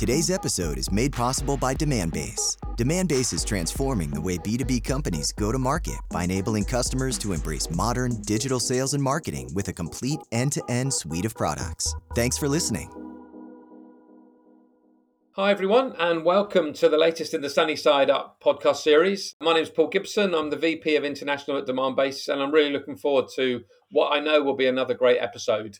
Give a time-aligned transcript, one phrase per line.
[0.00, 2.56] Today's episode is made possible by Demandbase.
[2.78, 7.68] Demandbase is transforming the way B2B companies go to market by enabling customers to embrace
[7.68, 11.94] modern digital sales and marketing with a complete end to end suite of products.
[12.14, 12.90] Thanks for listening.
[15.32, 19.34] Hi, everyone, and welcome to the latest in the Sunny Side Up podcast series.
[19.42, 20.34] My name is Paul Gibson.
[20.34, 24.20] I'm the VP of International at Demandbase, and I'm really looking forward to what I
[24.20, 25.78] know will be another great episode.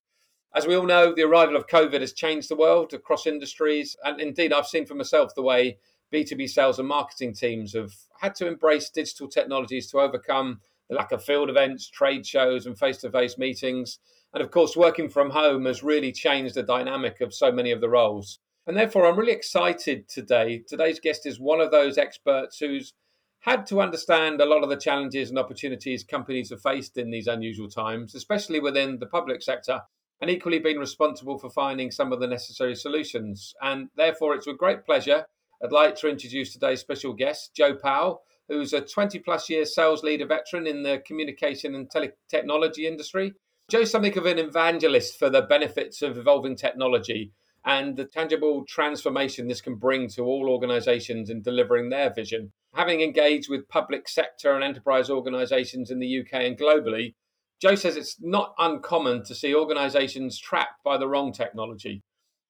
[0.53, 3.97] As we all know, the arrival of COVID has changed the world across industries.
[4.05, 5.79] And indeed, I've seen for myself the way
[6.13, 11.13] B2B sales and marketing teams have had to embrace digital technologies to overcome the lack
[11.13, 14.01] of field events, trade shows, and face to face meetings.
[14.35, 17.81] And of course, working from home has really changed the dynamic of so many of
[17.81, 18.41] the roles.
[18.67, 20.65] And therefore, I'm really excited today.
[20.67, 22.93] Today's guest is one of those experts who's
[23.39, 27.29] had to understand a lot of the challenges and opportunities companies have faced in these
[27.29, 29.81] unusual times, especially within the public sector
[30.21, 33.55] and equally been responsible for finding some of the necessary solutions.
[33.63, 35.27] And therefore, it's with great pleasure
[35.63, 40.03] I'd like to introduce today's special guest, Joe Powell, who's a 20 plus year sales
[40.03, 43.35] leader veteran in the communication and tele- technology industry.
[43.69, 47.33] Joe's something of an evangelist for the benefits of evolving technology
[47.67, 52.51] and the tangible transformation this can bring to all organizations in delivering their vision.
[52.75, 57.15] Having engaged with public sector and enterprise organizations in the UK and globally,
[57.61, 62.03] Joe says it's not uncommon to see organizations trapped by the wrong technology.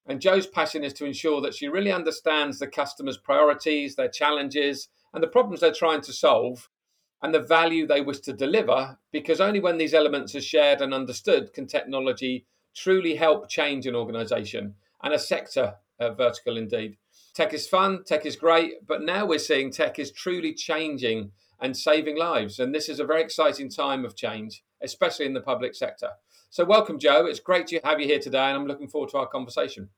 [0.07, 4.87] And Joe's passion is to ensure that she really understands the customer's priorities, their challenges,
[5.13, 6.69] and the problems they're trying to solve,
[7.21, 10.93] and the value they wish to deliver, because only when these elements are shared and
[10.93, 16.97] understood can technology truly help change an organization and a sector uh, vertical indeed.
[17.33, 21.77] Tech is fun, tech is great, but now we're seeing tech is truly changing and
[21.77, 22.59] saving lives.
[22.59, 26.09] And this is a very exciting time of change, especially in the public sector.
[26.49, 27.25] So, welcome, Joe.
[27.25, 29.89] It's great to have you here today, and I'm looking forward to our conversation.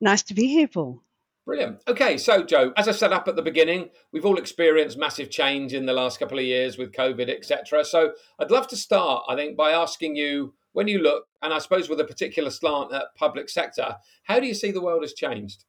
[0.00, 1.02] Nice to be here, Paul.
[1.44, 1.82] Brilliant.
[1.88, 5.72] Okay, so Joe, as I said up at the beginning, we've all experienced massive change
[5.72, 7.84] in the last couple of years with COVID, etc.
[7.84, 11.58] So I'd love to start, I think, by asking you when you look, and I
[11.58, 15.14] suppose with a particular slant at public sector, how do you see the world has
[15.14, 15.64] changed?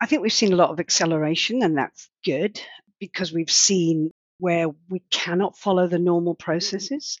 [0.00, 2.60] I think we've seen a lot of acceleration, and that's good
[3.00, 7.20] because we've seen where we cannot follow the normal processes.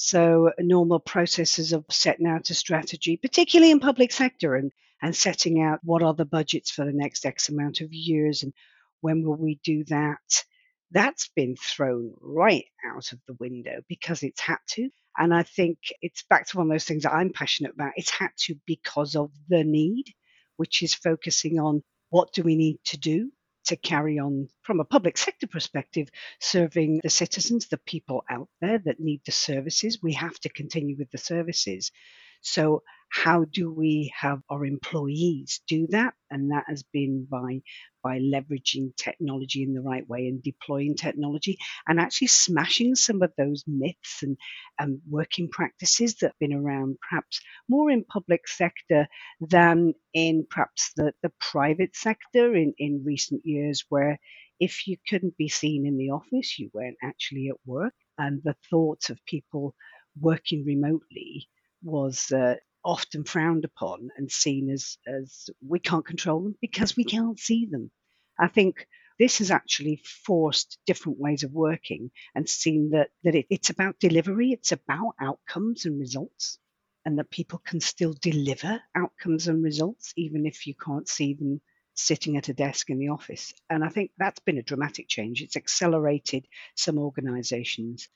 [0.00, 4.70] So, normal processes of setting out a strategy, particularly in public sector, and,
[5.02, 8.52] and setting out what are the budgets for the next X amount of years and
[9.00, 10.44] when will we do that.
[10.92, 14.88] That's been thrown right out of the window because it's had to.
[15.16, 17.94] And I think it's back to one of those things that I'm passionate about.
[17.96, 20.14] It's had to because of the need,
[20.58, 23.32] which is focusing on what do we need to do
[23.68, 26.08] to carry on from a public sector perspective,
[26.40, 30.02] serving the citizens, the people out there that need the services.
[30.02, 31.92] We have to continue with the services.
[32.40, 36.12] So, how do we have our employees do that?
[36.30, 37.62] And that has been by
[38.02, 43.32] by leveraging technology in the right way and deploying technology and actually smashing some of
[43.36, 44.36] those myths and,
[44.78, 49.08] and working practices that have been around perhaps more in public sector
[49.40, 54.18] than in perhaps the, the private sector in, in recent years where
[54.60, 57.94] if you couldn't be seen in the office, you weren't actually at work.
[58.16, 59.74] And the thoughts of people
[60.20, 61.48] working remotely
[61.82, 67.04] was uh, often frowned upon and seen as, as we can't control them because we
[67.04, 67.90] can't see them.
[68.38, 68.86] I think
[69.18, 73.98] this has actually forced different ways of working and seen that, that it, it's about
[73.98, 76.58] delivery, it's about outcomes and results,
[77.04, 81.60] and that people can still deliver outcomes and results even if you can't see them
[81.94, 83.52] sitting at a desk in the office.
[83.68, 85.42] And I think that's been a dramatic change.
[85.42, 86.46] It's accelerated
[86.76, 88.08] some organizations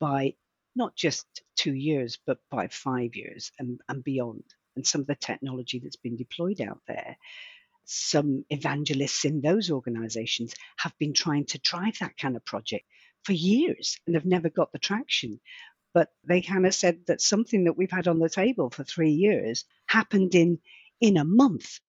[0.00, 0.34] by
[0.80, 1.26] not just
[1.56, 4.42] two years, but by five years and, and beyond.
[4.74, 7.18] And some of the technology that's been deployed out there,
[7.84, 12.86] some evangelists in those organizations have been trying to drive that kind of project
[13.24, 15.38] for years and have never got the traction.
[15.92, 19.10] But they kind of said that something that we've had on the table for three
[19.10, 20.60] years happened in
[21.00, 21.80] in a month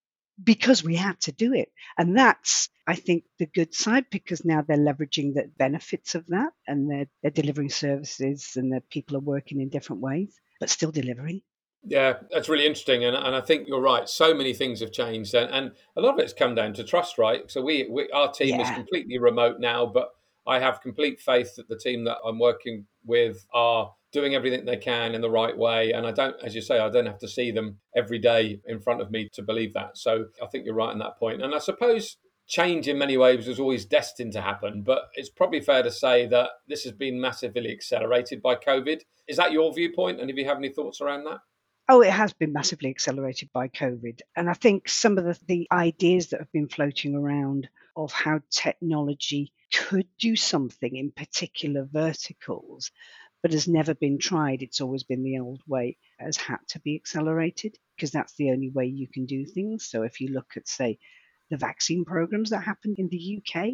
[0.43, 1.69] because we had to do it.
[1.97, 6.51] And that's, I think, the good side because now they're leveraging the benefits of that
[6.67, 10.91] and they're, they're delivering services and the people are working in different ways, but still
[10.91, 11.41] delivering.
[11.83, 14.07] Yeah, that's really interesting, and, and I think you're right.
[14.07, 17.17] So many things have changed, and, and a lot of it's come down to trust,
[17.17, 17.49] right?
[17.49, 18.69] So we, we our team yeah.
[18.69, 20.11] is completely remote now, but
[20.45, 24.77] I have complete faith that the team that I'm working with are doing everything they
[24.77, 25.91] can in the right way.
[25.91, 28.81] And I don't, as you say, I don't have to see them every day in
[28.81, 29.97] front of me to believe that.
[29.97, 31.41] So I think you're right on that point.
[31.41, 32.17] And I suppose
[32.47, 36.27] change in many ways was always destined to happen, but it's probably fair to say
[36.27, 39.01] that this has been massively accelerated by COVID.
[39.27, 40.19] Is that your viewpoint?
[40.19, 41.39] And if you have any thoughts around that?
[41.87, 44.19] Oh, it has been massively accelerated by COVID.
[44.35, 48.41] And I think some of the, the ideas that have been floating around of how
[48.49, 52.91] technology could do something in particular verticals,
[53.41, 54.61] but has never been tried.
[54.61, 58.69] It's always been the old way, has had to be accelerated because that's the only
[58.69, 59.87] way you can do things.
[59.89, 60.99] So if you look at, say,
[61.49, 63.71] the vaccine programs that happened in the UK,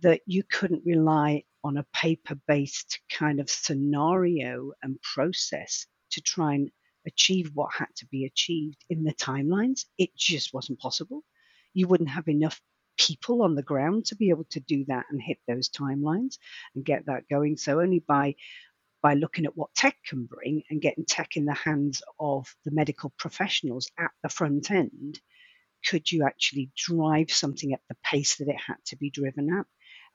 [0.00, 6.54] that you couldn't rely on a paper based kind of scenario and process to try
[6.54, 6.70] and
[7.06, 9.84] achieve what had to be achieved in the timelines.
[9.98, 11.22] It just wasn't possible.
[11.72, 12.60] You wouldn't have enough
[12.96, 16.38] people on the ground to be able to do that and hit those timelines
[16.74, 17.56] and get that going.
[17.56, 18.36] So only by
[19.04, 22.72] by looking at what tech can bring and getting tech in the hands of the
[22.72, 25.20] medical professionals at the front end
[25.84, 29.66] could you actually drive something at the pace that it had to be driven at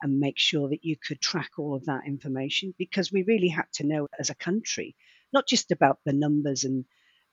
[0.02, 2.74] and make sure that you could track all of that information?
[2.78, 4.96] Because we really had to know as a country,
[5.32, 6.84] not just about the numbers and,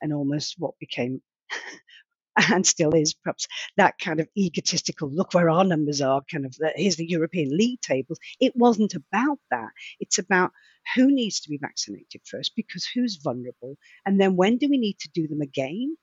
[0.02, 1.22] and almost what became
[2.52, 6.56] and still is perhaps that kind of egotistical look where our numbers are kind of
[6.76, 9.70] here's the european league tables it wasn't about that
[10.00, 10.52] it's about
[10.96, 14.98] who needs to be vaccinated first because who's vulnerable and then when do we need
[15.00, 15.96] to do them again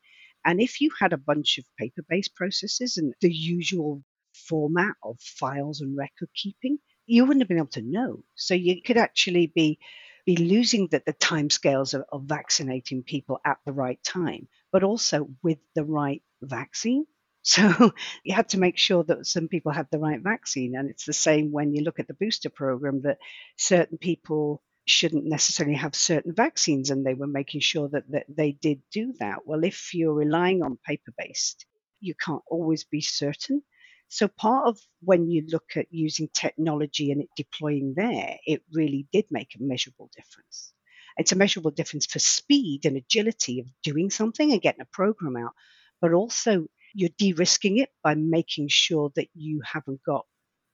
[0.45, 4.03] and if you had a bunch of paper based processes and the usual
[4.35, 8.25] format of files and record keeping, you wouldn't have been able to know.
[8.35, 9.79] So you could actually be
[10.27, 15.29] be losing the, the timescales of, of vaccinating people at the right time, but also
[15.43, 17.07] with the right vaccine.
[17.47, 17.93] So
[18.25, 20.75] you had to make sure that some people had the right vaccine.
[20.75, 23.19] And it's the same when you look at the booster program that
[23.59, 28.53] certain people shouldn't necessarily have certain vaccines, and they were making sure that, that they
[28.53, 29.47] did do that.
[29.47, 31.67] Well, if you're relying on paper based,
[32.01, 33.63] you can't always be certain.
[34.09, 39.07] So, part of when you look at using technology and it deploying there, it really
[39.13, 40.73] did make a measurable difference.
[41.17, 45.37] It's a measurable difference for speed and agility of doing something and getting a program
[45.37, 45.53] out,
[46.01, 50.27] but also you're de risking it by making sure that you haven't got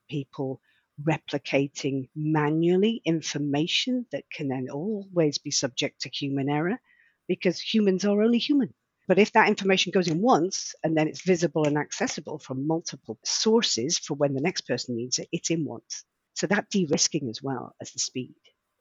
[0.09, 0.61] people
[1.05, 6.81] replicating manually information that can then always be subject to human error
[7.29, 8.73] because humans are only human.
[9.09, 13.19] But if that information goes in once and then it's visible and accessible from multiple
[13.25, 16.05] sources for when the next person needs it, it's in once.
[16.35, 18.37] So that de risking as well as the speed.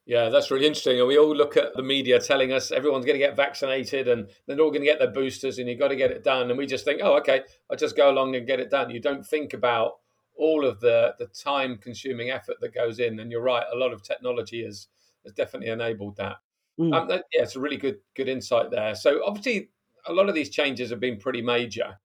[0.06, 0.98] Yeah, that's really interesting.
[0.98, 4.28] And we all look at the media telling us everyone's going to get vaccinated and
[4.46, 6.48] they're all going to get their boosters and you've got to get it done.
[6.48, 8.90] And we just think, oh, okay, I'll just go along and get it done.
[8.90, 9.98] You don't think about
[10.40, 13.20] all of the the time consuming effort that goes in.
[13.20, 14.88] And you're right, a lot of technology has
[15.24, 16.36] has definitely enabled that.
[16.78, 16.94] Mm.
[16.94, 18.94] Um, that, yeah, it's a really good good insight there.
[18.94, 19.70] So obviously,
[20.06, 21.98] a lot of these changes have been pretty major.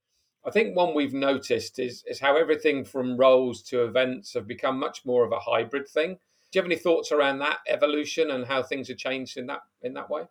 [0.46, 4.78] I think one we've noticed is is how everything from roles to events have become
[4.78, 6.20] much more of a hybrid thing.
[6.52, 9.62] Do you have any thoughts around that evolution and how things have changed in that
[9.82, 10.24] in that way?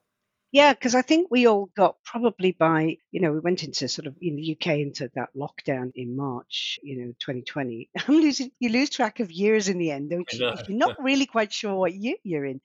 [0.54, 4.06] Yeah, because I think we all got probably by, you know, we went into sort
[4.06, 7.90] of in the UK into that lockdown in March, you know, 2020.
[8.06, 10.38] I'm losing, you lose track of years in the end, don't you?
[10.68, 12.60] You're not really quite sure what year you're in.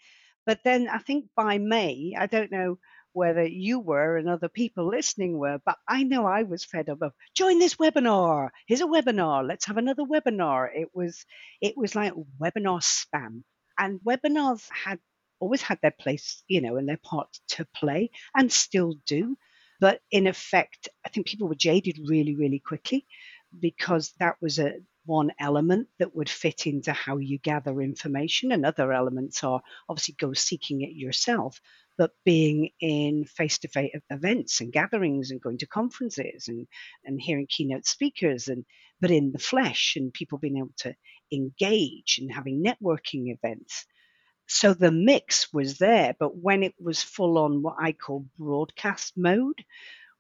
[0.46, 2.78] But then I think by May, I don't know
[3.14, 7.02] whether you were and other people listening were, but I know I was fed up
[7.02, 8.50] of join this webinar.
[8.68, 9.48] Here's a webinar.
[9.48, 10.68] Let's have another webinar.
[10.72, 11.26] It was,
[11.60, 13.42] it was like webinar spam
[13.80, 15.00] and webinars had
[15.40, 19.38] always had their place, you know, and their part to play and still do.
[19.80, 23.06] But in effect, I think people were jaded really, really quickly
[23.60, 28.64] because that was a one element that would fit into how you gather information, and
[28.66, 31.60] other elements are obviously go seeking it yourself,
[31.98, 36.68] but being in face-to-face events and gatherings and going to conferences and
[37.06, 38.66] and hearing keynote speakers and
[39.02, 40.94] but in the flesh and people being able to
[41.32, 43.86] engage and having networking events
[44.50, 49.14] so the mix was there, but when it was full on what I call broadcast
[49.16, 49.64] mode,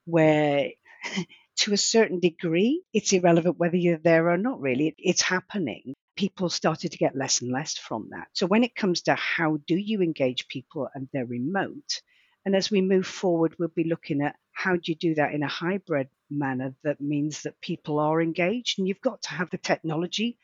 [0.05, 0.69] where
[1.57, 4.93] to a certain degree, it's irrelevant whether you're there or not, really.
[4.99, 5.95] It's happening.
[6.15, 8.27] People started to get less and less from that.
[8.33, 12.01] So when it comes to how do you engage people and they're remote,
[12.45, 15.41] and as we move forward, we'll be looking at how do you do that in
[15.41, 19.57] a hybrid manner that means that people are engaged and you've got to have the
[19.57, 20.37] technology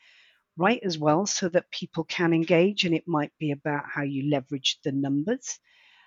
[0.56, 2.84] right as well so that people can engage.
[2.84, 5.58] And it might be about how you leverage the numbers,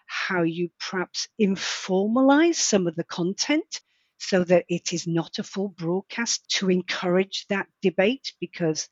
[0.06, 3.82] how you perhaps informalize some of the content
[4.18, 8.90] so that it is not a full broadcast to encourage that debate because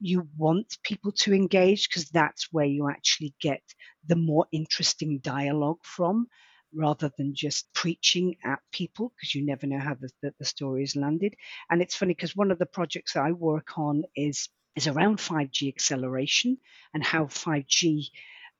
[0.00, 3.60] you want people to engage because that's where you actually get
[4.06, 6.26] the more interesting dialogue from
[6.74, 10.82] rather than just preaching at people because you never know how the, the, the story
[10.82, 11.34] is landed.
[11.68, 15.18] And it's funny because one of the projects that I work on is is around
[15.18, 16.58] 5G acceleration
[16.94, 18.10] and how 5G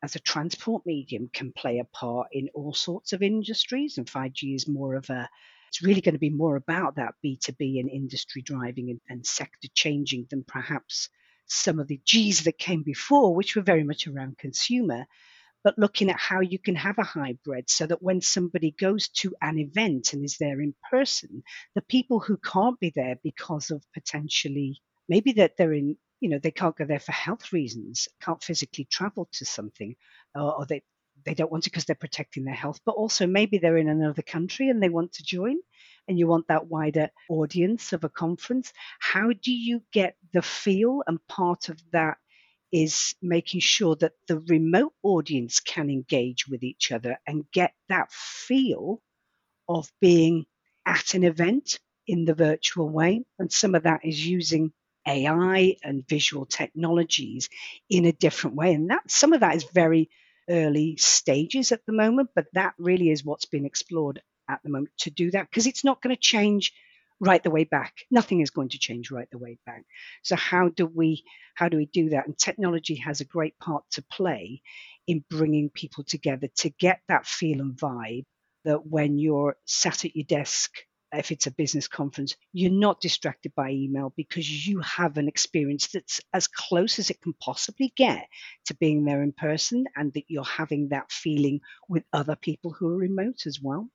[0.02, 3.98] as a transport medium can play a part in all sorts of industries.
[3.98, 5.28] And 5G is more of a
[5.68, 9.68] it's really going to be more about that B2B and industry driving and, and sector
[9.72, 11.08] changing than perhaps
[11.46, 15.06] some of the G's that came before, which were very much around consumer
[15.62, 19.34] but looking at how you can have a hybrid so that when somebody goes to
[19.42, 21.42] an event and is there in person,
[21.74, 26.38] the people who can't be there because of potentially maybe that they're in, you know,
[26.38, 29.96] they can't go there for health reasons, can't physically travel to something,
[30.34, 30.82] or, or they
[31.26, 34.22] they don't want to because they're protecting their health, but also maybe they're in another
[34.22, 35.56] country and they want to join
[36.08, 38.72] and you want that wider audience of a conference.
[39.00, 42.16] How do you get the feel and part of that
[42.72, 48.10] is making sure that the remote audience can engage with each other and get that
[48.12, 49.02] feel
[49.68, 50.46] of being
[50.86, 53.22] at an event in the virtual way.
[53.38, 54.72] And some of that is using
[55.06, 57.48] AI and visual technologies
[57.88, 58.74] in a different way.
[58.74, 60.10] And that some of that is very
[60.48, 64.90] early stages at the moment, but that really is what's been explored at the moment
[64.98, 66.72] to do that because it's not going to change
[67.20, 67.94] right the way back.
[68.10, 69.84] Nothing is going to change right the way back.
[70.22, 72.26] So how do we how do we do that?
[72.26, 74.62] And technology has a great part to play
[75.06, 78.24] in bringing people together to get that feel and vibe
[78.64, 80.72] that when you're sat at your desk
[81.12, 85.88] if it's a business conference, you're not distracted by email because you have an experience
[85.88, 88.26] that's as close as it can possibly get
[88.66, 92.88] to being there in person and that you're having that feeling with other people who
[92.88, 93.88] are remote as well.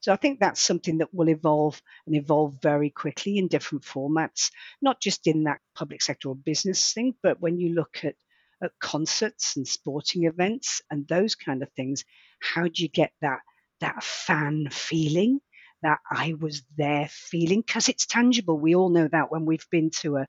[0.00, 4.50] So I think that's something that will evolve and evolve very quickly in different formats,
[4.80, 8.16] not just in that public sector or business thing, but when you look at,
[8.62, 12.04] at concerts and sporting events and those kind of things,
[12.40, 13.40] how do you get that
[13.82, 15.40] that fan feeling,
[15.82, 17.62] that I was there feeling?
[17.62, 18.58] Because it's tangible.
[18.58, 20.26] We all know that when we've been to a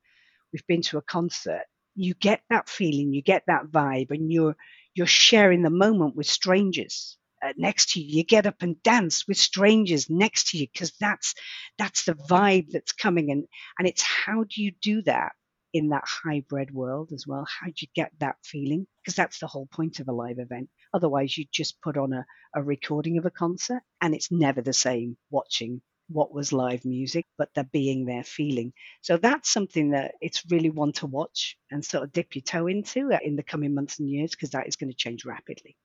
[0.54, 1.64] we've been to a concert,
[1.96, 4.56] you get that feeling, you get that vibe, and you're
[4.96, 8.18] you're sharing the moment with strangers uh, next to you.
[8.18, 11.36] You get up and dance with strangers next to you because that's
[11.78, 13.46] that's the vibe that's coming and
[13.80, 15.34] and it's how do you do that
[15.74, 17.46] in that hybrid world as well?
[17.60, 18.88] How do you get that feeling?
[19.04, 20.70] Because that's the whole point of a live event.
[20.94, 24.74] Otherwise, you just put on a, a recording of a concert and it's never the
[24.74, 28.74] same watching what was live music, but the being there feeling.
[29.02, 32.68] So that's something that it's really one to watch and sort of dip your toe
[32.68, 35.76] into in the coming months and years because that is going to change rapidly.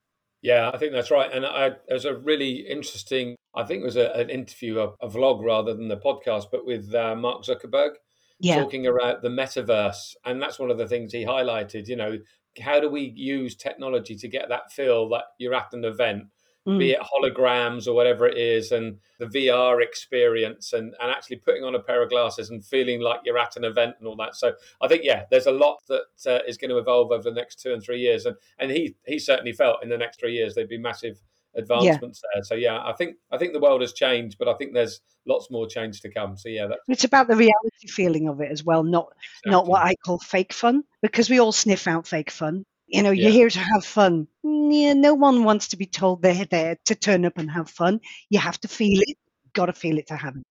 [0.43, 1.33] Yeah, I think that's right.
[1.33, 5.09] And I, was a really interesting, I think it was a, an interview, a, a,
[5.09, 7.95] vlog rather than the podcast, but with uh, Mark Zuckerberg
[8.39, 8.63] yeah.
[8.63, 10.15] talking about the metaverse.
[10.25, 11.89] And that's one of the things he highlighted.
[11.89, 12.19] You know,
[12.59, 16.25] how do we use technology to get that feel that you're at an event?
[16.69, 16.79] mm.
[16.79, 21.65] be it holograms or whatever it is, and the VR experience, and, and actually putting
[21.65, 24.37] on a pair of glasses and feeling like you're at an event and all that.
[24.37, 27.33] So I think yeah, there's a lot that uh, is going to evolve over the
[27.33, 30.35] next two and three years, and and he he certainly felt in the next three
[30.35, 31.21] years there'd be massive
[31.57, 32.31] advancements yeah.
[32.35, 32.45] there.
[32.45, 35.51] So yeah, I think I think the world has changed, but I think there's lots
[35.51, 36.37] more change to come.
[36.37, 39.51] So yeah, it's about the reality feeling of it as well, not exactly.
[39.51, 42.65] not what I call fake fun, because we all sniff out fake fun.
[42.87, 44.29] You know, you're here to have fun.
[44.45, 47.69] Mm, yeah, no one wants to be told they're there to turn up and have
[47.69, 48.01] fun.
[48.31, 49.19] You have to feel it.
[49.53, 50.43] Got to feel it to have it.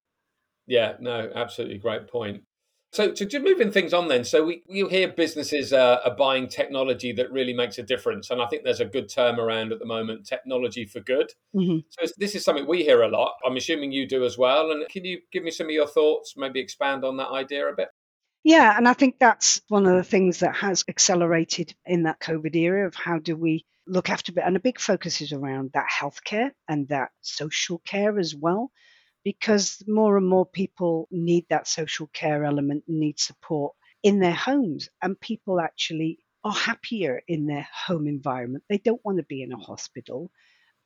[0.67, 2.43] Yeah, no, absolutely great point.
[2.97, 6.47] So, to just moving things on then, so we you hear businesses uh, are buying
[6.47, 9.77] technology that really makes a difference, and I think there's a good term around at
[9.77, 11.31] the moment, technology for good.
[11.55, 11.81] Mm-hmm.
[11.89, 13.33] So this is something we hear a lot.
[13.45, 14.71] I'm assuming you do as well.
[14.71, 16.33] And can you give me some of your thoughts?
[16.35, 17.89] Maybe expand on that idea a bit.
[18.43, 22.55] Yeah, and I think that's one of the things that has accelerated in that COVID
[22.55, 24.43] era of how do we look after it.
[24.43, 28.71] And a big focus is around that healthcare and that social care as well,
[29.27, 34.87] because more and more people need that social care element, need support in their homes,
[35.01, 38.63] and people actually are happier in their home environment.
[38.69, 40.31] They don't want to be in a hospital.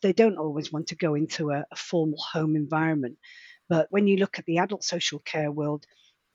[0.01, 3.19] They don't always want to go into a, a formal home environment.
[3.69, 5.85] But when you look at the adult social care world,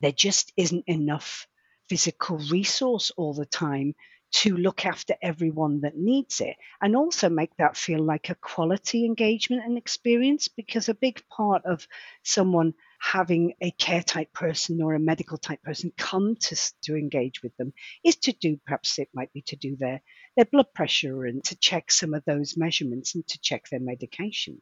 [0.00, 1.48] there just isn't enough
[1.88, 3.96] physical resource all the time
[4.32, 9.04] to look after everyone that needs it and also make that feel like a quality
[9.04, 11.86] engagement and experience because a big part of
[12.22, 17.42] someone having a care type person or a medical type person come to, to engage
[17.42, 17.72] with them
[18.04, 20.02] is to do perhaps it might be to do their
[20.36, 24.60] their blood pressure and to check some of those measurements and to check their medication.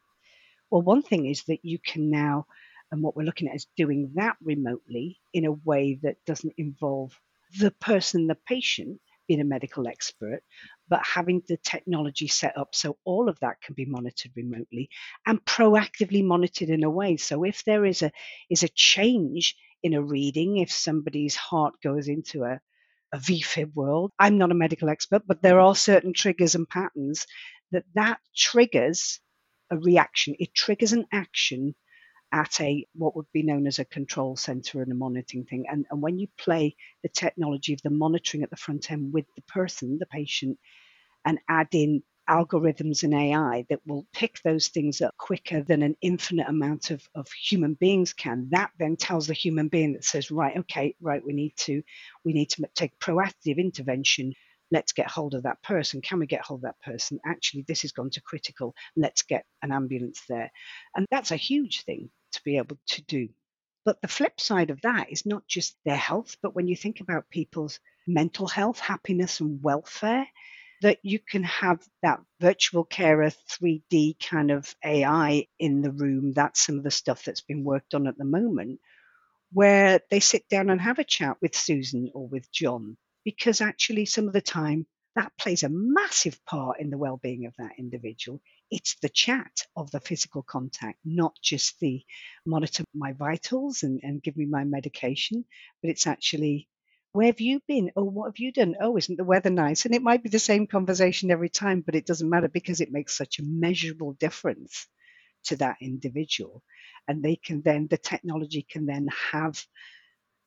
[0.69, 2.45] Well one thing is that you can now
[2.91, 7.19] and what we're looking at is doing that remotely in a way that doesn't involve
[7.59, 10.41] the person, the patient, being a medical expert,
[10.87, 14.89] but having the technology set up so all of that can be monitored remotely
[15.25, 17.17] and proactively monitored in a way.
[17.17, 18.11] So if there is a
[18.49, 22.59] is a change in a reading, if somebody's heart goes into a,
[23.13, 27.25] a VFib world, I'm not a medical expert, but there are certain triggers and patterns
[27.71, 29.19] that that triggers
[29.71, 30.35] a reaction.
[30.39, 31.75] It triggers an action
[32.31, 35.65] at a what would be known as a control center and a monitoring thing.
[35.69, 39.25] And, and when you play the technology of the monitoring at the front end with
[39.35, 40.57] the person, the patient,
[41.25, 45.95] and add in algorithms and AI that will pick those things up quicker than an
[46.01, 48.47] infinite amount of, of human beings can.
[48.51, 51.83] That then tells the human being that says, right, okay, right, we need to
[52.23, 54.33] we need to take proactive intervention.
[54.71, 56.01] Let's get hold of that person.
[56.01, 57.19] Can we get hold of that person?
[57.25, 58.75] Actually, this has gone to critical.
[58.95, 60.51] Let's get an ambulance there.
[60.95, 63.29] And that's a huge thing to be able to do.
[63.85, 67.01] But the flip side of that is not just their health, but when you think
[67.01, 70.27] about people's mental health, happiness, and welfare,
[70.81, 76.33] that you can have that virtual carer 3D kind of AI in the room.
[76.33, 78.79] That's some of the stuff that's been worked on at the moment,
[79.53, 84.05] where they sit down and have a chat with Susan or with John, because actually,
[84.05, 87.73] some of the time, that plays a massive part in the well being of that
[87.79, 88.41] individual.
[88.69, 92.03] It's the chat of the physical contact, not just the
[92.45, 95.45] monitor my vitals and, and give me my medication,
[95.81, 96.67] but it's actually
[97.13, 97.91] where have you been?
[97.95, 98.75] Oh, what have you done?
[98.81, 99.85] Oh, isn't the weather nice?
[99.85, 102.91] And it might be the same conversation every time, but it doesn't matter because it
[102.91, 104.85] makes such a measurable difference
[105.45, 106.61] to that individual.
[107.07, 109.65] And they can then, the technology can then have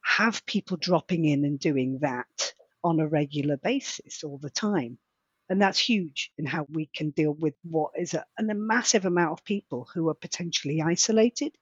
[0.04, 2.52] have people dropping in and doing that
[2.85, 4.99] on a regular basis all the time.
[5.49, 9.32] And that's huge in how we can deal with what is a, a massive amount
[9.32, 11.56] of people who are potentially isolated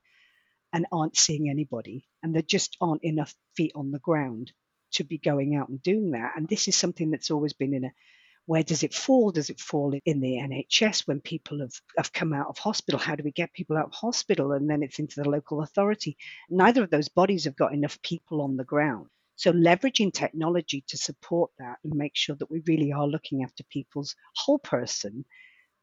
[0.73, 2.09] and aren't seeing anybody.
[2.23, 4.53] And there just aren't enough feet on the ground
[4.93, 6.33] to be going out and doing that.
[6.37, 7.93] And this is something that's always been in a
[8.47, 9.33] where does it fall?
[9.33, 12.99] Does it fall in the NHS when people have, have come out of hospital?
[12.99, 14.53] How do we get people out of hospital?
[14.53, 16.17] And then it's into the local authority.
[16.49, 19.09] Neither of those bodies have got enough people on the ground.
[19.37, 23.65] So, leveraging technology to support that and make sure that we really are looking after
[23.65, 25.25] people's whole person,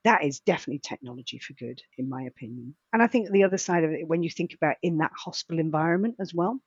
[0.04, 2.76] that is definitely technology for good, in my opinion.
[2.92, 5.60] And I think the other side of it, when you think about in that hospital
[5.60, 6.60] environment as well,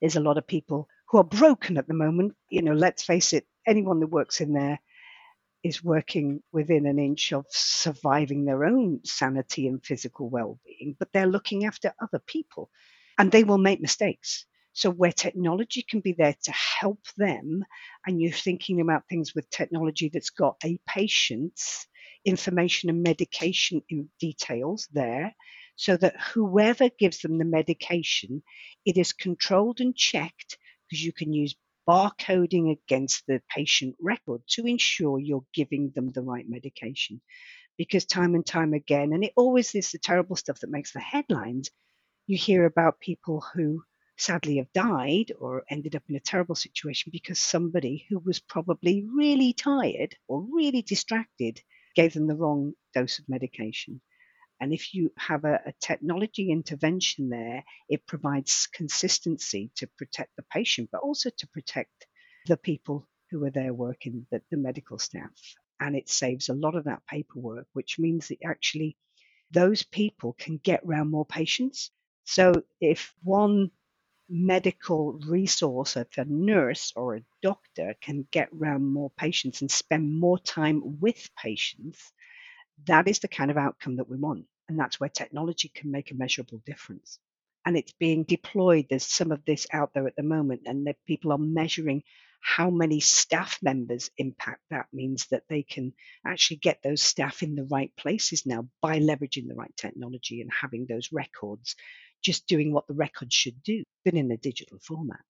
[0.00, 2.34] there's a lot of people who are broken at the moment.
[2.50, 4.78] You know, let's face it, anyone that works in there
[5.64, 11.08] is working within an inch of surviving their own sanity and physical well being, but
[11.12, 12.70] they're looking after other people
[13.18, 14.46] and they will make mistakes.
[14.78, 17.64] So, where technology can be there to help them,
[18.06, 21.88] and you're thinking about things with technology that's got a patient's
[22.24, 25.34] information and medication in details there,
[25.74, 28.44] so that whoever gives them the medication,
[28.84, 30.56] it is controlled and checked
[30.88, 31.56] because you can use
[31.88, 37.20] barcoding against the patient record to ensure you're giving them the right medication.
[37.76, 41.00] Because time and time again, and it always is the terrible stuff that makes the
[41.00, 41.68] headlines,
[42.28, 43.82] you hear about people who
[44.18, 49.06] sadly have died or ended up in a terrible situation because somebody who was probably
[49.14, 51.60] really tired or really distracted
[51.94, 54.00] gave them the wrong dose of medication.
[54.60, 60.42] And if you have a, a, technology intervention there, it provides consistency to protect the
[60.42, 62.06] patient, but also to protect
[62.46, 65.30] the people who are there working, the, the medical staff.
[65.78, 68.96] And it saves a lot of that paperwork, which means that actually
[69.52, 71.92] those people can get around more patients.
[72.24, 73.70] So if one
[74.28, 80.18] medical resource, if a nurse or a doctor can get around more patients and spend
[80.20, 82.12] more time with patients,
[82.86, 84.44] that is the kind of outcome that we want.
[84.68, 87.18] And that's where technology can make a measurable difference.
[87.64, 88.86] And it's being deployed.
[88.88, 92.02] There's some of this out there at the moment, and that people are measuring
[92.40, 95.92] how many staff members impact that means that they can
[96.24, 100.50] actually get those staff in the right places now by leveraging the right technology and
[100.52, 101.74] having those records
[102.22, 105.20] just doing what the record should do, but in a digital format.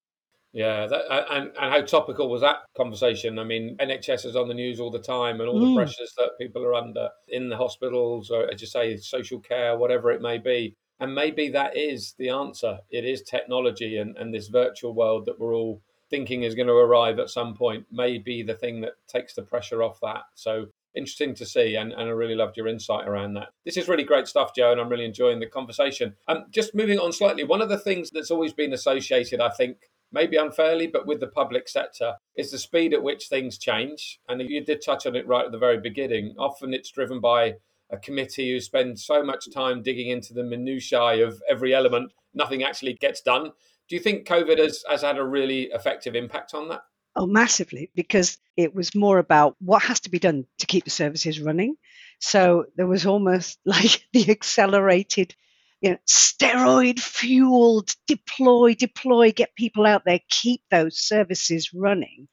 [0.52, 3.38] Yeah, that, and, and how topical was that conversation?
[3.38, 5.74] I mean, NHS is on the news all the time, and all mm.
[5.74, 9.76] the pressures that people are under in the hospitals, or as you say, social care,
[9.76, 10.74] whatever it may be.
[11.00, 12.78] And maybe that is the answer.
[12.90, 16.74] It is technology and, and this virtual world that we're all thinking is going to
[16.74, 20.22] arrive at some point, may be the thing that takes the pressure off that.
[20.34, 20.66] So
[20.98, 23.48] interesting to see, and, and I really loved your insight around that.
[23.64, 26.14] This is really great stuff, Joe, and I'm really enjoying the conversation.
[26.26, 29.76] Um, just moving on slightly, one of the things that's always been associated, I think,
[30.12, 34.20] maybe unfairly, but with the public sector, is the speed at which things change.
[34.28, 36.34] And you did touch on it right at the very beginning.
[36.38, 37.54] Often it's driven by
[37.90, 42.62] a committee who spend so much time digging into the minutiae of every element, nothing
[42.62, 43.52] actually gets done.
[43.88, 46.82] Do you think COVID has, has had a really effective impact on that?
[47.16, 50.90] Oh, massively, because it was more about what has to be done to keep the
[50.90, 51.76] services running.
[52.20, 55.34] So there was almost like the accelerated,
[55.80, 62.28] you know, steroid fueled deploy, deploy, get people out there, keep those services running,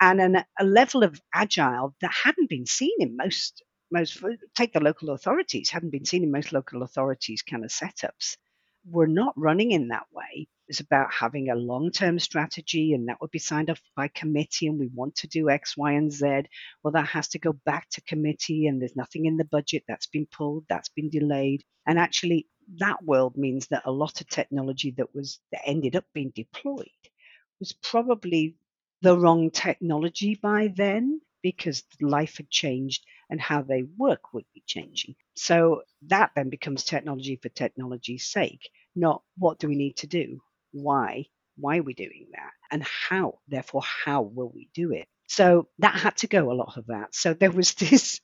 [0.00, 4.22] and an, a level of agile that hadn't been seen in most most
[4.54, 8.36] take the local authorities hadn't been seen in most local authorities kind of setups
[8.90, 10.48] we're not running in that way.
[10.68, 14.66] It's about having a long term strategy, and that would be signed off by committee.
[14.66, 16.42] And we want to do X, Y, and Z.
[16.82, 20.06] Well, that has to go back to committee, and there's nothing in the budget that's
[20.06, 21.64] been pulled, that's been delayed.
[21.86, 22.48] And actually,
[22.78, 26.88] that world means that a lot of technology that was that ended up being deployed
[27.60, 28.56] was probably
[29.02, 34.62] the wrong technology by then because life had changed and how they work would be
[34.66, 35.14] changing.
[35.34, 40.40] So that then becomes technology for technology's sake, not what do we need to do?
[40.72, 41.26] Why?
[41.56, 42.50] Why are we doing that?
[42.70, 43.38] And how?
[43.48, 45.06] Therefore, how will we do it?
[45.28, 47.14] So that had to go, a lot of that.
[47.14, 48.20] So there was this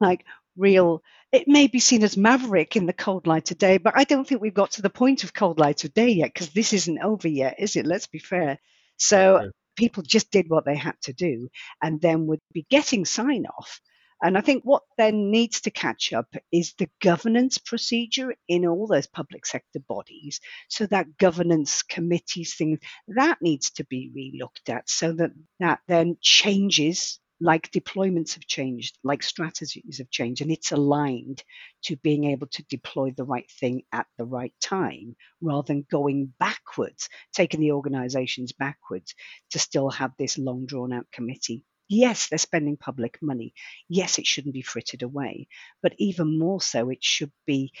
[0.00, 0.24] like
[0.56, 4.04] real, it may be seen as maverick in the cold light of day, but I
[4.04, 6.72] don't think we've got to the point of cold light of day yet because this
[6.72, 7.86] isn't over yet, is it?
[7.86, 8.58] Let's be fair.
[8.98, 11.48] So people just did what they had to do
[11.82, 13.80] and then would be getting sign off
[14.22, 18.86] and I think what then needs to catch up is the governance procedure in all
[18.86, 20.40] those public sector bodies.
[20.68, 26.18] So that governance committees thing that needs to be relooked at so that that then
[26.20, 31.42] changes like deployments have changed, like strategies have changed, and it's aligned
[31.82, 36.32] to being able to deploy the right thing at the right time rather than going
[36.38, 39.16] backwards, taking the organizations backwards
[39.50, 43.52] to still have this long drawn out committee Yes, they're spending public money.
[43.86, 45.46] Yes, it shouldn't be frittered away.
[45.82, 47.74] But even more so, it should be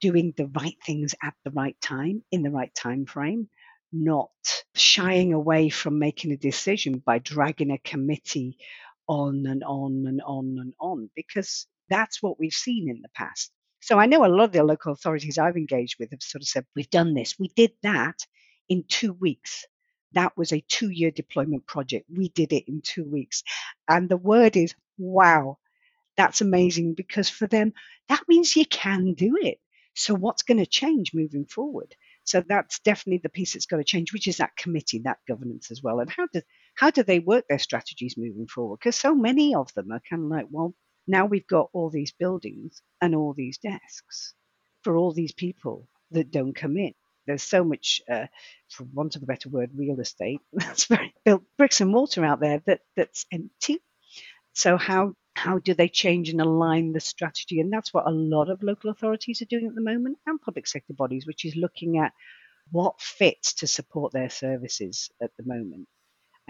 [0.00, 3.50] doing the right things at the right time, in the right time frame,
[3.92, 4.30] not
[4.74, 8.56] shying away from making a decision by dragging a committee
[9.06, 13.50] on and on and on and on, because that's what we've seen in the past.
[13.82, 16.48] So I know a lot of the local authorities I've engaged with have sort of
[16.48, 18.16] said, we've done this, we did that
[18.70, 19.66] in two weeks.
[20.12, 22.06] That was a two year deployment project.
[22.14, 23.42] We did it in two weeks.
[23.88, 25.58] And the word is, wow,
[26.16, 27.72] that's amazing because for them,
[28.08, 29.58] that means you can do it.
[29.94, 31.94] So, what's going to change moving forward?
[32.24, 35.70] So, that's definitely the piece that's going to change, which is that committee, that governance
[35.70, 36.00] as well.
[36.00, 36.42] And how do,
[36.74, 38.78] how do they work their strategies moving forward?
[38.80, 40.74] Because so many of them are kind of like, well,
[41.06, 44.34] now we've got all these buildings and all these desks
[44.82, 46.94] for all these people that don't come in
[47.26, 48.26] there's so much, uh,
[48.68, 52.40] for want of a better word, real estate that's very built bricks and mortar out
[52.40, 53.78] there that that's empty.
[54.52, 57.60] So how how do they change and align the strategy?
[57.60, 60.66] And that's what a lot of local authorities are doing at the moment, and public
[60.66, 62.12] sector bodies, which is looking at
[62.72, 65.88] what fits to support their services at the moment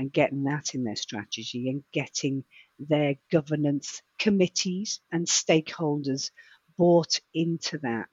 [0.01, 2.45] and getting that in their strategy and getting
[2.79, 6.31] their governance committees and stakeholders
[6.79, 8.09] bought into that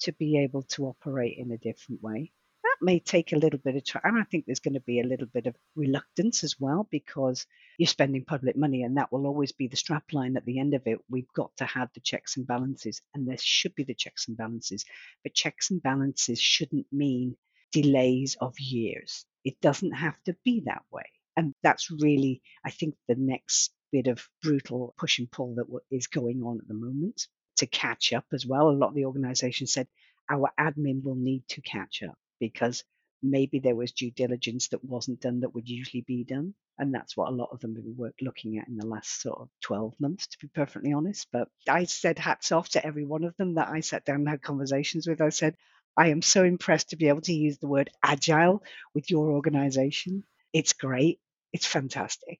[0.00, 2.32] to be able to operate in a different way.
[2.62, 4.02] That may take a little bit of time.
[4.04, 7.46] And I think there's going to be a little bit of reluctance as well because
[7.78, 10.74] you're spending public money and that will always be the strap line at the end
[10.74, 10.98] of it.
[11.08, 14.36] We've got to have the checks and balances, and there should be the checks and
[14.36, 14.84] balances.
[15.22, 17.36] But checks and balances shouldn't mean
[17.72, 19.24] delays of years.
[19.44, 21.06] It doesn't have to be that way.
[21.36, 26.08] And that's really, I think, the next bit of brutal push and pull that is
[26.08, 27.26] going on at the moment
[27.58, 28.68] to catch up as well.
[28.68, 29.86] A lot of the organizations said
[30.30, 32.84] our admin will need to catch up because
[33.22, 36.54] maybe there was due diligence that wasn't done that would usually be done.
[36.78, 39.40] And that's what a lot of them have been looking at in the last sort
[39.40, 41.26] of 12 months, to be perfectly honest.
[41.32, 44.28] But I said hats off to every one of them that I sat down and
[44.28, 45.20] had conversations with.
[45.20, 45.56] I said,
[45.96, 48.62] I am so impressed to be able to use the word agile
[48.94, 50.22] with your organization.
[50.52, 51.18] It's great.
[51.52, 52.38] It's fantastic.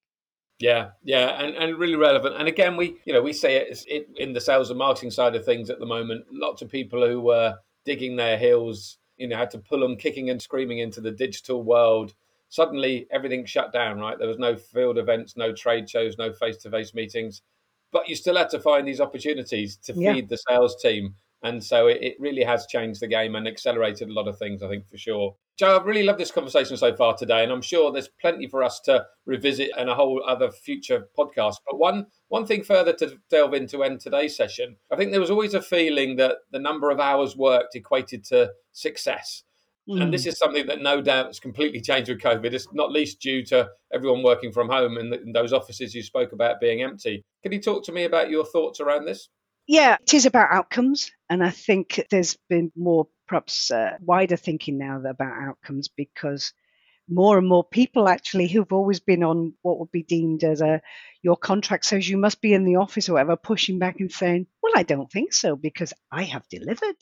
[0.59, 2.37] Yeah, yeah, and, and really relevant.
[2.37, 5.37] And again, we you know we say it, it in the sales and marketing side
[5.37, 6.25] of things at the moment.
[6.33, 10.31] Lots of people who were digging their heels, you know, had to pull them kicking
[10.31, 12.14] and screaming into the digital world.
[12.49, 14.01] Suddenly, everything shut down.
[14.01, 17.42] Right, there was no field events, no trade shows, no face to face meetings,
[17.92, 20.23] but you still had to find these opportunities to feed yeah.
[20.29, 24.12] the sales team and so it, it, really has changed the game and accelerated a
[24.12, 25.37] lot of things, I think, for sure.
[25.59, 28.62] Joe, I've really loved this conversation so far today, and I'm sure there's plenty for
[28.62, 31.57] us to revisit and a whole other future podcast.
[31.66, 35.31] But one one thing further to delve into end today's session, I think there was
[35.31, 39.44] always a feeling that the number of hours worked equated to success.
[39.88, 40.03] Mm.
[40.03, 40.29] And this mm.
[40.29, 42.53] is something that no doubt has completely changed with COVID.
[42.53, 46.33] It's not least due to everyone working from home and, and those offices you spoke
[46.33, 47.24] about being empty.
[47.42, 49.29] Can you talk to me about your thoughts around this?
[49.68, 51.12] Yeah, it is about outcomes.
[51.31, 56.52] And I think there's been more perhaps uh, wider thinking now about outcomes because
[57.09, 60.83] more and more people actually who've always been on what would be deemed as a
[61.22, 64.46] your contract says you must be in the office or whatever, pushing back and saying,
[64.62, 66.96] Well, I don't think so because I have delivered.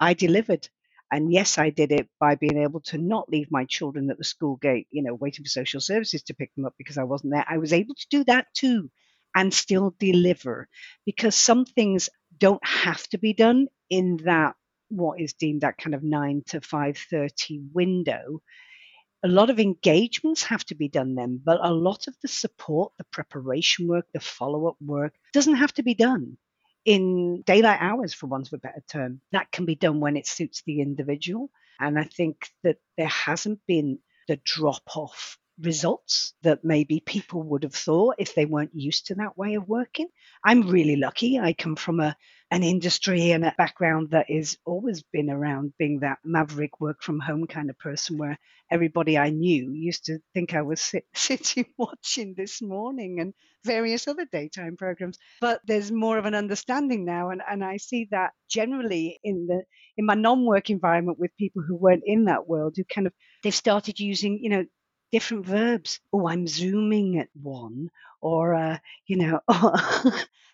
[0.00, 0.68] I delivered.
[1.12, 4.24] And yes, I did it by being able to not leave my children at the
[4.24, 7.32] school gate, you know, waiting for social services to pick them up because I wasn't
[7.32, 7.46] there.
[7.48, 8.90] I was able to do that too
[9.34, 10.68] and still deliver
[11.06, 14.54] because some things don't have to be done in that
[14.88, 18.42] what is deemed that kind of 9 to 5:30 window.
[19.22, 22.92] A lot of engagements have to be done then but a lot of the support
[22.98, 26.36] the preparation work the follow-up work doesn't have to be done
[26.84, 29.20] in daylight hours for want of a better term.
[29.32, 33.60] That can be done when it suits the individual and i think that there hasn't
[33.66, 39.06] been the drop off results that maybe people would have thought if they weren't used
[39.06, 40.08] to that way of working.
[40.44, 41.38] I'm really lucky.
[41.38, 42.16] I come from a
[42.52, 47.20] an industry and a background that has always been around being that maverick work from
[47.20, 48.36] home kind of person where
[48.72, 54.08] everybody I knew used to think I was sit, sitting watching this morning and various
[54.08, 55.16] other daytime programs.
[55.40, 59.62] But there's more of an understanding now and, and I see that generally in the
[59.96, 63.12] in my non-work environment with people who weren't in that world who kind of
[63.44, 64.64] they've started using, you know,
[65.12, 66.00] different verbs.
[66.12, 69.40] Oh, I'm zooming at one, or, uh, you know,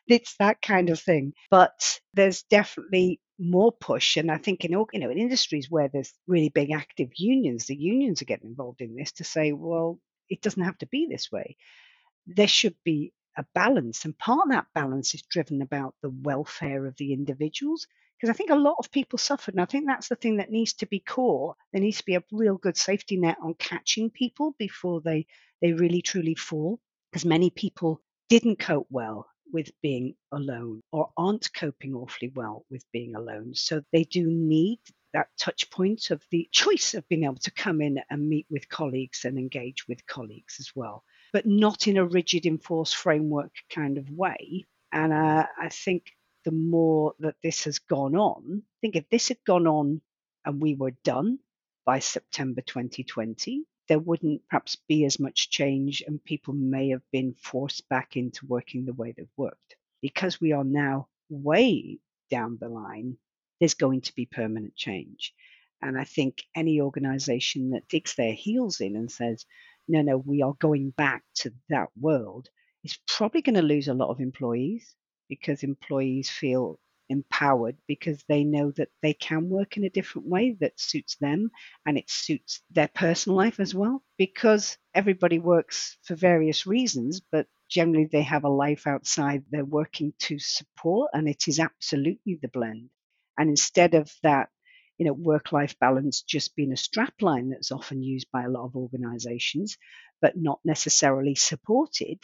[0.09, 1.33] it's that kind of thing.
[1.51, 4.16] But there's definitely more push.
[4.16, 7.77] And I think in, you know, in industries where there's really big active unions, the
[7.77, 11.31] unions are getting involved in this to say, well, it doesn't have to be this
[11.31, 11.57] way.
[12.27, 14.05] There should be a balance.
[14.05, 17.87] And part of that balance is driven about the welfare of the individuals
[18.19, 19.55] because I think a lot of people suffered.
[19.55, 21.55] And I think that's the thing that needs to be core.
[21.73, 25.27] There needs to be a real good safety net on catching people before they,
[25.61, 26.81] they really truly fall.
[27.11, 32.85] Because many people didn't cope well with being alone or aren't coping awfully well with
[32.93, 33.55] being alone.
[33.55, 34.81] So they do need
[35.13, 38.69] that touch point of the choice of being able to come in and meet with
[38.69, 43.99] colleagues and engage with colleagues as well, but not in a rigid enforced framework kind
[43.99, 44.67] of way.
[44.93, 46.13] And uh, I think
[46.47, 48.63] the more that this has gone on.
[48.63, 50.01] I think if this had gone on
[50.45, 51.41] and we were done
[51.85, 57.35] by September 2020, there wouldn't perhaps be as much change and people may have been
[57.35, 59.75] forced back into working the way they've worked.
[60.01, 61.99] Because we are now way
[62.31, 63.19] down the line,
[63.59, 65.35] there's going to be permanent change.
[65.83, 69.47] And I think any organization that digs their heels in and says,
[69.89, 72.49] no, no, we are going back to that world
[72.85, 74.95] is probably going to lose a lot of employees
[75.29, 80.57] because employees feel empowered because they know that they can work in a different way
[80.61, 81.51] that suits them
[81.85, 87.47] and it suits their personal life as well because everybody works for various reasons but
[87.69, 92.49] generally they have a life outside they're working to support and it is absolutely the
[92.49, 92.91] blend.
[93.39, 94.49] And instead of that
[94.99, 98.65] you know work life balance just being a strapline that's often used by a lot
[98.65, 99.77] of organizations
[100.23, 102.19] but not necessarily supported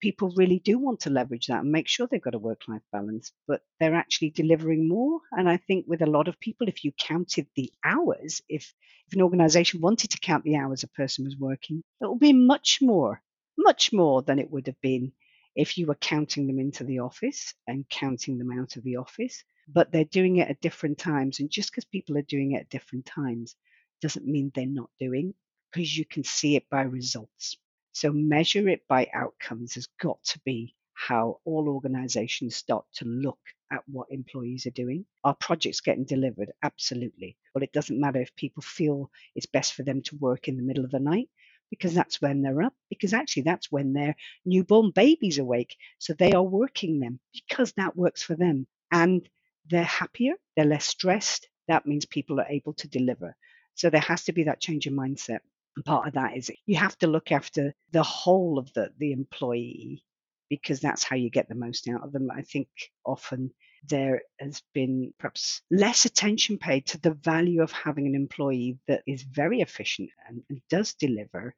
[0.00, 2.82] people really do want to leverage that and make sure they've got a work life
[2.92, 5.20] balance, but they're actually delivering more.
[5.32, 8.72] And I think with a lot of people, if you counted the hours, if,
[9.06, 12.32] if an organization wanted to count the hours a person was working, it will be
[12.32, 13.22] much more,
[13.58, 15.12] much more than it would have been
[15.54, 19.44] if you were counting them into the office and counting them out of the office.
[19.68, 21.40] But they're doing it at different times.
[21.40, 23.54] And just because people are doing it at different times
[24.00, 25.34] doesn't mean they're not doing,
[25.70, 27.56] because you can see it by results.
[28.00, 33.38] So measure it by outcomes has got to be how all organizations start to look
[33.70, 35.04] at what employees are doing.
[35.22, 36.50] Are projects getting delivered?
[36.62, 37.36] Absolutely.
[37.52, 40.62] But it doesn't matter if people feel it's best for them to work in the
[40.62, 41.28] middle of the night
[41.68, 45.76] because that's when they're up, because actually that's when their newborn baby's awake.
[45.98, 48.66] So they are working them because that works for them.
[48.90, 49.28] And
[49.66, 51.50] they're happier, they're less stressed.
[51.68, 53.36] That means people are able to deliver.
[53.74, 55.40] So there has to be that change in mindset.
[55.76, 59.12] And part of that is you have to look after the whole of the, the
[59.12, 60.04] employee
[60.48, 62.28] because that's how you get the most out of them.
[62.30, 62.68] I think
[63.06, 63.52] often
[63.88, 69.02] there has been perhaps less attention paid to the value of having an employee that
[69.06, 71.54] is very efficient and, and does deliver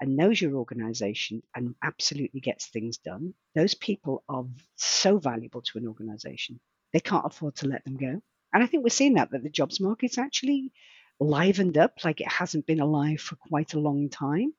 [0.00, 3.34] and knows your organization and absolutely gets things done.
[3.56, 4.44] Those people are
[4.76, 6.60] so valuable to an organization.
[6.92, 8.22] They can't afford to let them go.
[8.52, 10.72] And I think we're seeing that, that the jobs market's actually
[11.20, 14.52] livened up like it hasn't been alive for quite a long time.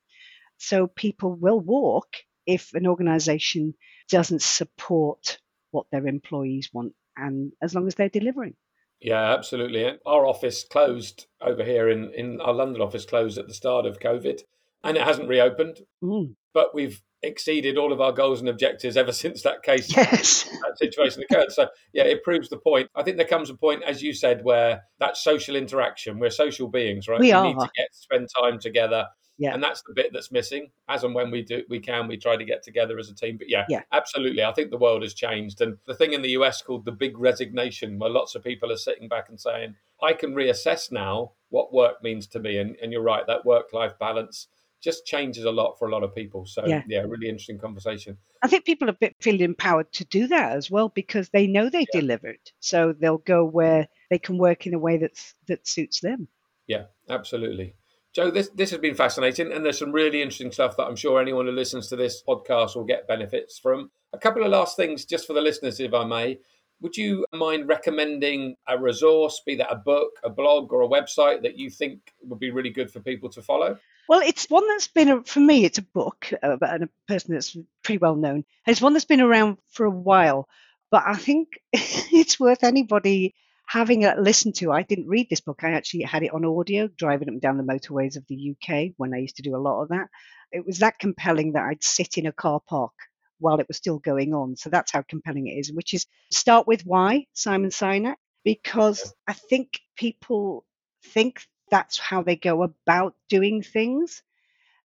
[0.57, 2.07] So people will walk
[2.45, 3.73] if an organization
[4.09, 5.39] doesn't support
[5.71, 8.55] what their employees want and as long as they're delivering.
[8.99, 9.85] Yeah, absolutely.
[10.05, 13.99] Our office closed over here in, in our London office closed at the start of
[13.99, 14.41] COVID
[14.83, 15.79] and it hasn't reopened.
[16.03, 16.35] Mm.
[16.53, 20.43] But we've exceeded all of our goals and objectives ever since that case, yes.
[20.43, 21.51] that situation occurred.
[21.51, 22.89] So, yeah, it proves the point.
[22.95, 26.67] I think there comes a point, as you said, where that social interaction, we're social
[26.67, 27.19] beings, right?
[27.19, 29.05] We, we need to get spend time together.
[29.37, 29.53] Yeah.
[29.53, 30.69] And that's the bit that's missing.
[30.89, 33.37] As and when we do, we can, we try to get together as a team.
[33.37, 33.83] But yeah, Yeah.
[33.93, 34.43] absolutely.
[34.43, 35.61] I think the world has changed.
[35.61, 38.77] And the thing in the US called the big resignation, where lots of people are
[38.77, 42.57] sitting back and saying, I can reassess now what work means to me.
[42.57, 44.47] And, and you're right, that work life balance
[44.81, 46.45] just changes a lot for a lot of people.
[46.45, 46.83] So Yeah.
[46.87, 48.17] yeah, really interesting conversation.
[48.41, 51.47] I think people are a bit feeling empowered to do that as well because they
[51.47, 52.01] know they Yeah.
[52.01, 52.39] delivered.
[52.59, 56.27] So they'll go where they can work in a way that's that suits them.
[56.67, 57.73] Yeah, absolutely.
[58.13, 61.21] Joe, this this has been fascinating, and there's some really interesting stuff that I'm sure
[61.21, 63.91] anyone who listens to this podcast will get benefits from.
[64.13, 66.39] A couple of last things, just for the listeners, if I may.
[66.81, 71.41] Would you mind recommending a resource, be that a book, a blog, or a website
[71.43, 73.77] that you think would be really good for people to follow?
[74.09, 75.65] Well, it's one that's been for me.
[75.65, 78.37] It's a book uh, about a person that's pretty well known.
[78.37, 80.49] And it's one that's been around for a while,
[80.89, 83.35] but I think it's worth anybody
[83.67, 84.71] having a listen to.
[84.71, 85.59] I didn't read this book.
[85.63, 88.93] I actually had it on audio, driving up and down the motorways of the UK
[88.97, 90.07] when I used to do a lot of that.
[90.51, 92.93] It was that compelling that I'd sit in a car park
[93.37, 94.55] while it was still going on.
[94.55, 95.71] So that's how compelling it is.
[95.71, 100.65] Which is start with why Simon Sinek because I think people
[101.13, 104.23] think that's how they go about doing things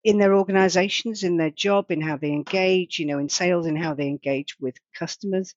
[0.04, 3.76] in their organizations, in their job, in how they engage, you know, in sales, in
[3.76, 5.54] how they engage with customers,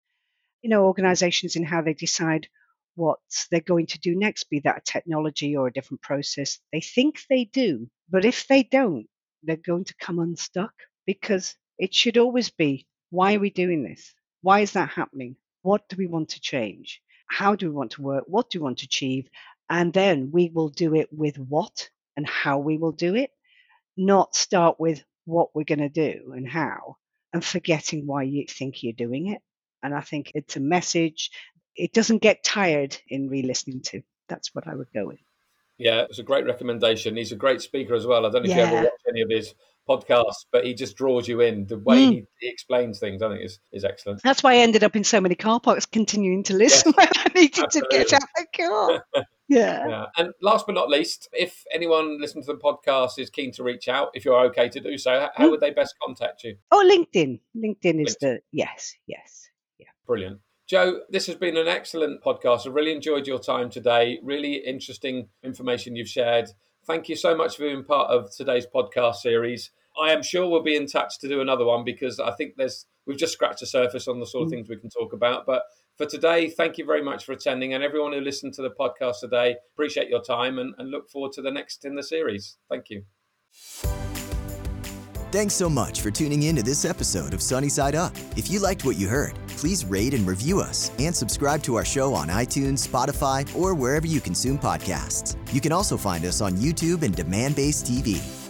[0.62, 2.48] you know, organizations in how they decide
[2.96, 6.60] what they're going to do next, be that a technology or a different process.
[6.72, 9.08] They think they do, but if they don't,
[9.44, 10.74] they're going to come unstuck
[11.06, 14.14] because it should always be why are we doing this?
[14.42, 15.36] Why is that happening?
[15.62, 17.02] What do we want to change?
[17.28, 18.26] How do we want to work?
[18.28, 19.30] What do we want to achieve?
[19.74, 23.32] And then we will do it with what and how we will do it,
[23.98, 26.98] not start with what we're going to do and how,
[27.34, 29.42] and forgetting why you think you're doing it.
[29.82, 31.32] And I think it's a message.
[31.76, 34.04] It doesn't get tired in re listening to.
[34.30, 35.18] That's what I would go with.
[35.80, 37.18] Yeah, it's a great recommendation.
[37.18, 38.28] He's a great speaker as well.
[38.28, 39.56] I don't know if you ever watched any of his
[39.88, 41.66] podcasts, but he just draws you in.
[41.68, 42.10] The way Mm.
[42.12, 44.22] he, he explains things, I think, is, is excellent.
[44.24, 47.32] That's why I ended up in so many car parks continuing to listen when I
[47.36, 48.16] needed to get absolutely.
[48.16, 49.24] out the car.
[49.50, 49.88] Yeah.
[49.88, 50.06] Yeah.
[50.18, 53.88] And last but not least, if anyone listening to the podcast is keen to reach
[53.90, 55.52] out, if you're okay to do so, how Mm.
[55.52, 56.56] would they best contact you?
[56.72, 57.40] Oh, LinkedIn.
[57.56, 58.20] LinkedIn is LinkedIn.
[58.22, 59.50] the yes, yes.
[59.78, 59.88] Yeah.
[60.08, 60.40] Brilliant.
[60.66, 62.66] Joe, this has been an excellent podcast.
[62.66, 64.18] I really enjoyed your time today.
[64.24, 66.50] Really interesting information you've shared.
[66.86, 69.72] Thank you so much for being part of today's podcast series.
[70.00, 72.86] I am sure we'll be in touch to do another one because I think there's
[73.06, 74.52] we've just scratched the surface on the sort of Mm.
[74.52, 75.46] things we can talk about.
[75.46, 75.64] But
[75.98, 79.20] for today, thank you very much for attending and everyone who listened to the podcast
[79.20, 79.58] today.
[79.74, 82.58] Appreciate your time and, and look forward to the next in the series.
[82.70, 83.04] Thank you.
[85.34, 88.16] Thanks so much for tuning in to this episode of Sunny Side Up.
[88.38, 91.84] If you liked what you heard, please rate and review us and subscribe to our
[91.84, 95.36] show on iTunes, Spotify, or wherever you consume podcasts.
[95.52, 98.43] You can also find us on YouTube and Demand Based TV.